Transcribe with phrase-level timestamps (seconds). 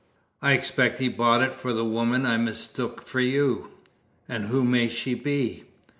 [0.41, 3.67] "I expect he bought it for the woman I mistook for you."
[4.27, 5.65] "And who may she be?"